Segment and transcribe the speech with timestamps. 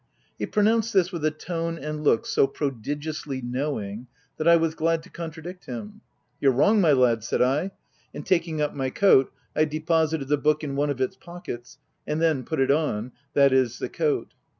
[0.39, 5.03] He pronounced this with a tone and look so prodigiously knowing, that I was glad
[5.03, 6.01] to con tradict him."
[6.41, 7.69] Your'e wrong my lad," said I;
[8.11, 11.23] and taking up my coat, I deposited the book in one of it3 140 THE
[11.27, 11.77] TENANT pockets,
[12.07, 13.67] and then put it on (i.e.
[13.79, 14.33] the coat).